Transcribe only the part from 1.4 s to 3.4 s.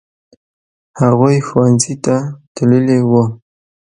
ښوونځي ته تللي وو.